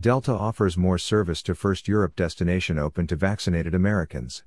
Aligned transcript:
Delta 0.00 0.32
offers 0.32 0.78
more 0.78 0.96
service 0.96 1.42
to 1.42 1.54
first 1.54 1.86
Europe 1.86 2.16
destination 2.16 2.78
open 2.78 3.06
to 3.06 3.16
vaccinated 3.16 3.74
Americans. 3.74 4.44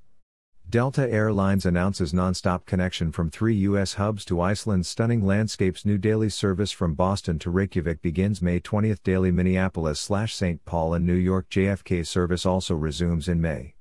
Delta 0.67 1.07
Airlines 1.07 1.63
announces 1.63 2.11
nonstop 2.11 2.65
connection 2.65 3.11
from 3.11 3.29
three 3.29 3.53
U.S. 3.57 3.93
hubs 3.93 4.25
to 4.25 4.41
Iceland's 4.41 4.87
stunning 4.87 5.23
landscapes. 5.23 5.85
New 5.85 5.99
daily 5.99 6.29
service 6.29 6.71
from 6.71 6.95
Boston 6.95 7.37
to 7.37 7.51
Reykjavik 7.51 8.01
begins 8.01 8.41
May 8.41 8.59
20th. 8.59 9.03
Daily 9.03 9.29
Minneapolis 9.29 9.99
St. 9.99 10.65
Paul 10.65 10.95
and 10.95 11.05
New 11.05 11.13
York 11.13 11.47
JFK 11.51 12.03
service 12.07 12.47
also 12.47 12.73
resumes 12.73 13.27
in 13.27 13.39
May. 13.39 13.75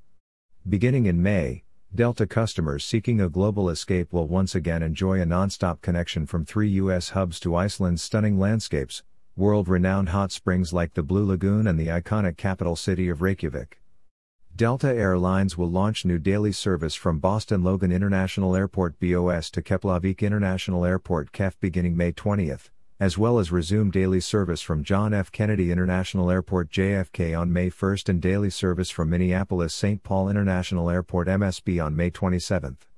Beginning 0.69 1.07
in 1.07 1.23
May, 1.23 1.65
Delta 1.95 2.27
customers 2.27 2.85
seeking 2.85 3.19
a 3.19 3.31
global 3.31 3.71
escape 3.71 4.13
will 4.13 4.29
once 4.29 4.55
again 4.55 4.83
enjoy 4.83 5.23
a 5.23 5.25
nonstop 5.25 5.81
connection 5.81 6.27
from 6.27 6.45
three 6.45 6.69
U.S. 6.69 7.11
hubs 7.11 7.41
to 7.41 7.57
Iceland's 7.57 8.03
stunning 8.03 8.39
landscapes, 8.39 9.03
world 9.35 9.67
renowned 9.67 10.11
hot 10.11 10.31
springs 10.31 10.75
like 10.75 10.93
the 10.93 11.03
Blue 11.03 11.25
Lagoon 11.25 11.67
and 11.67 11.81
the 11.81 11.87
iconic 11.87 12.37
capital 12.37 12.77
city 12.77 13.09
of 13.09 13.23
Reykjavik. 13.23 13.81
Delta 14.55 14.89
Airlines 14.89 15.57
will 15.57 15.71
launch 15.71 16.05
new 16.05 16.19
daily 16.19 16.53
service 16.53 16.95
from 16.95 17.19
Boston 17.19 17.65
Logan 17.65 17.91
International 17.91 18.55
Airport 18.55 19.01
BOS 19.01 19.51
to 19.53 19.63
Keflavik 19.63 20.21
International 20.21 20.85
Airport 20.85 21.33
KEF 21.33 21.59
beginning 21.61 21.97
May 21.97 22.13
20th, 22.13 22.69
as 23.01 23.17
well 23.17 23.39
as 23.39 23.51
resume 23.51 23.91
daily 23.91 24.21
service 24.21 24.61
from 24.61 24.85
John 24.85 25.15
F. 25.15 25.33
Kennedy 25.33 25.73
International 25.73 26.31
Airport 26.31 26.69
JFK 26.69 27.39
on 27.39 27.51
May 27.51 27.71
1st 27.71 28.11
and 28.11 28.21
daily 28.21 28.51
service 28.51 28.91
from 28.91 29.09
Minneapolis 29.09 29.73
St. 29.73 30.03
Paul 30.03 30.29
International 30.29 30.91
Airport 30.91 31.29
MSP 31.29 31.83
on 31.83 31.97
May 31.97 32.11
27th. 32.11 32.92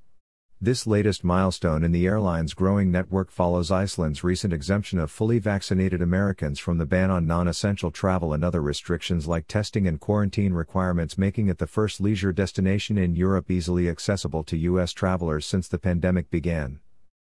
This 0.65 0.87
latest 0.87 1.25
milestone 1.25 1.85
in 1.85 1.93
the 1.93 2.07
airline's 2.07 2.55
growing 2.55 2.91
network 2.91 3.31
follows 3.31 3.71
Iceland's 3.71 4.25
recent 4.25 4.55
exemption 4.55 4.99
of 4.99 5.11
fully 5.11 5.39
vaccinated 5.39 6.01
Americans 6.01 6.59
from 6.59 6.79
the 6.79 6.87
ban 6.87 7.11
on 7.11 7.27
non 7.27 7.49
essential 7.49 7.91
travel 7.91 8.33
and 8.33 8.43
other 8.43 8.63
restrictions 8.63 9.27
like 9.27 9.47
testing 9.47 9.87
and 9.87 10.01
quarantine 10.01 10.55
requirements, 10.55 11.19
making 11.19 11.49
it 11.49 11.59
the 11.59 11.67
first 11.67 12.01
leisure 12.01 12.33
destination 12.33 12.97
in 12.97 13.15
Europe 13.15 13.51
easily 13.51 13.91
accessible 13.91 14.43
to 14.45 14.57
U.S. 14.57 14.95
travelers 14.95 15.45
since 15.45 15.69
the 15.69 15.77
pandemic 15.77 16.31
began. 16.31 16.81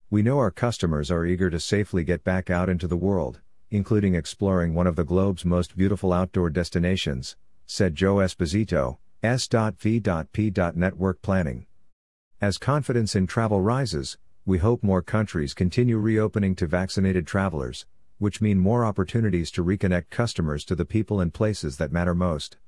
We 0.08 0.22
know 0.22 0.38
our 0.38 0.52
customers 0.52 1.10
are 1.10 1.26
eager 1.26 1.50
to 1.50 1.58
safely 1.58 2.04
get 2.04 2.22
back 2.22 2.48
out 2.48 2.68
into 2.68 2.86
the 2.86 2.96
world, 2.96 3.40
including 3.72 4.14
exploring 4.14 4.72
one 4.72 4.86
of 4.86 4.94
the 4.94 5.02
globe's 5.02 5.44
most 5.44 5.76
beautiful 5.76 6.12
outdoor 6.12 6.48
destinations, 6.48 7.34
said 7.66 7.96
Joe 7.96 8.18
Esposito, 8.18 8.98
S.V.P. 9.24 10.52
Network 10.76 11.22
Planning. 11.22 11.66
As 12.38 12.58
confidence 12.58 13.16
in 13.16 13.26
travel 13.26 13.62
rises, 13.62 14.18
we 14.44 14.58
hope 14.58 14.82
more 14.82 15.00
countries 15.00 15.54
continue 15.54 15.96
reopening 15.96 16.54
to 16.56 16.66
vaccinated 16.66 17.26
travelers, 17.26 17.86
which 18.18 18.42
mean 18.42 18.58
more 18.58 18.84
opportunities 18.84 19.50
to 19.52 19.64
reconnect 19.64 20.10
customers 20.10 20.62
to 20.66 20.74
the 20.74 20.84
people 20.84 21.18
and 21.18 21.32
places 21.32 21.78
that 21.78 21.92
matter 21.92 22.14
most. 22.14 22.58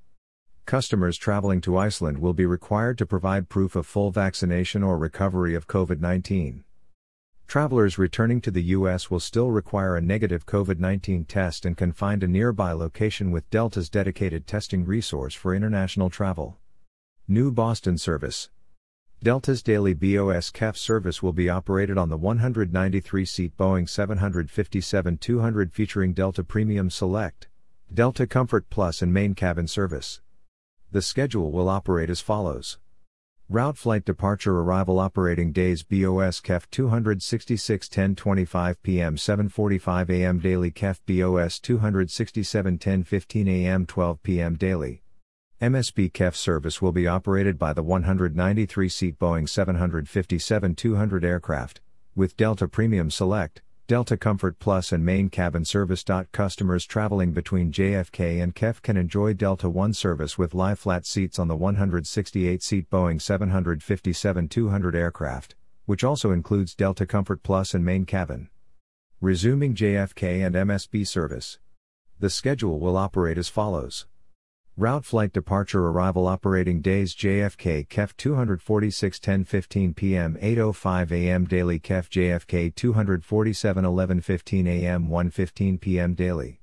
Customers 0.64 1.18
traveling 1.18 1.60
to 1.60 1.76
Iceland 1.76 2.18
will 2.18 2.32
be 2.32 2.46
required 2.46 2.96
to 2.96 3.04
provide 3.04 3.50
proof 3.50 3.76
of 3.76 3.86
full 3.86 4.10
vaccination 4.10 4.82
or 4.82 4.96
recovery 4.96 5.54
of 5.54 5.66
COVID 5.66 6.00
19. 6.00 6.64
Travelers 7.46 7.98
returning 7.98 8.40
to 8.40 8.50
the 8.50 8.62
U.S. 8.62 9.10
will 9.10 9.20
still 9.20 9.50
require 9.50 9.96
a 9.96 10.00
negative 10.00 10.46
COVID 10.46 10.78
19 10.78 11.26
test 11.26 11.66
and 11.66 11.76
can 11.76 11.92
find 11.92 12.22
a 12.22 12.28
nearby 12.28 12.72
location 12.72 13.30
with 13.30 13.50
Delta's 13.50 13.90
dedicated 13.90 14.46
testing 14.46 14.86
resource 14.86 15.34
for 15.34 15.54
international 15.54 16.08
travel. 16.08 16.56
New 17.28 17.52
Boston 17.52 17.98
Service 17.98 18.48
Delta's 19.20 19.64
daily 19.64 19.94
BOS 19.94 20.52
KEF 20.52 20.76
service 20.76 21.24
will 21.24 21.32
be 21.32 21.48
operated 21.48 21.98
on 21.98 22.08
the 22.08 22.16
193 22.16 23.24
seat 23.24 23.56
Boeing 23.56 23.88
757 23.88 25.18
200 25.18 25.72
featuring 25.72 26.12
Delta 26.12 26.44
Premium 26.44 26.88
Select, 26.88 27.48
Delta 27.92 28.28
Comfort 28.28 28.70
Plus, 28.70 29.02
and 29.02 29.12
main 29.12 29.34
cabin 29.34 29.66
service. 29.66 30.20
The 30.92 31.02
schedule 31.02 31.50
will 31.50 31.68
operate 31.68 32.10
as 32.10 32.20
follows 32.20 32.78
Route 33.48 33.76
flight 33.76 34.04
departure 34.04 34.60
arrival 34.60 35.00
operating 35.00 35.50
days 35.50 35.82
BOS 35.82 36.40
KEF 36.40 36.70
266 36.70 37.88
10:25 37.88 38.76
p.m. 38.84 39.16
7:45 39.16 40.10
a.m. 40.10 40.38
daily 40.38 40.70
KEF 40.70 41.00
BOS 41.06 41.58
267 41.58 42.78
10:15 42.78 43.48
a.m. 43.48 43.84
12 43.84 44.22
p.m. 44.22 44.54
daily 44.54 45.02
MSP 45.60 46.12
KEF 46.12 46.36
service 46.36 46.80
will 46.80 46.92
be 46.92 47.08
operated 47.08 47.58
by 47.58 47.72
the 47.72 47.82
193 47.82 48.88
seat 48.88 49.18
Boeing 49.18 49.42
757-200 49.42 51.24
aircraft, 51.24 51.80
with 52.14 52.36
Delta 52.36 52.68
Premium 52.68 53.10
Select, 53.10 53.60
Delta 53.88 54.16
Comfort 54.16 54.60
Plus, 54.60 54.92
and 54.92 55.04
main 55.04 55.28
cabin 55.28 55.64
service. 55.64 56.04
Customers 56.30 56.86
traveling 56.86 57.32
between 57.32 57.72
JFK 57.72 58.40
and 58.40 58.54
KEF 58.54 58.80
can 58.82 58.96
enjoy 58.96 59.32
Delta 59.32 59.68
One 59.68 59.92
service 59.92 60.38
with 60.38 60.54
lie 60.54 60.76
flat 60.76 61.04
seats 61.04 61.40
on 61.40 61.48
the 61.48 61.56
168 61.56 62.62
seat 62.62 62.88
Boeing 62.88 63.18
757-200 63.18 64.94
aircraft, 64.94 65.56
which 65.86 66.04
also 66.04 66.30
includes 66.30 66.76
Delta 66.76 67.04
Comfort 67.04 67.42
Plus 67.42 67.74
and 67.74 67.84
main 67.84 68.04
cabin. 68.04 68.48
Resuming 69.20 69.74
JFK 69.74 70.46
and 70.46 70.54
MSP 70.54 71.04
service. 71.04 71.58
The 72.20 72.30
schedule 72.30 72.78
will 72.78 72.96
operate 72.96 73.38
as 73.38 73.48
follows. 73.48 74.06
Route 74.78 75.04
flight 75.04 75.32
departure 75.32 75.88
arrival 75.88 76.28
operating 76.28 76.80
days 76.80 77.12
JFK 77.12 77.88
KEF 77.88 78.16
246 78.16 79.18
10:15 79.18 79.96
p.m. 79.96 80.38
8:05 80.40 81.10
a.m. 81.10 81.46
daily 81.46 81.80
KEF 81.80 82.08
JFK 82.08 82.72
247 82.72 83.84
11:15 83.84 84.68
a.m. 84.68 85.08
1:15 85.08 85.80
p.m. 85.80 86.14
daily. 86.14 86.60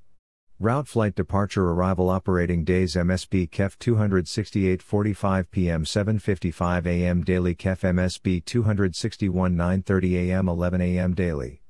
Route 0.61 0.87
flight 0.87 1.13
departure 1.13 1.69
arrival 1.71 2.09
operating 2.09 2.63
days 2.63 2.95
MSP 2.95 3.49
KEF 3.49 3.77
268 3.79 4.81
45 4.81 5.51
p.m. 5.51 5.83
7:55 5.83 6.85
a.m. 6.85 7.21
daily 7.21 7.53
KEF 7.53 7.81
MSP 7.81 8.45
261 8.45 9.57
9:30 9.57 10.29
a.m. 10.29 10.47
11 10.47 10.79
a.m. 10.79 11.13
daily. 11.13 11.64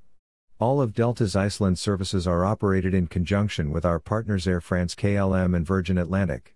All 0.58 0.82
of 0.82 0.94
Delta's 0.94 1.36
Iceland 1.36 1.78
services 1.78 2.26
are 2.26 2.46
operated 2.46 2.94
in 2.94 3.08
conjunction 3.08 3.72
with 3.72 3.84
our 3.84 4.00
partners 4.00 4.48
Air 4.48 4.62
France 4.62 4.96
KLM 4.96 5.54
and 5.54 5.68
Virgin 5.68 5.98
Atlantic. 5.98 6.55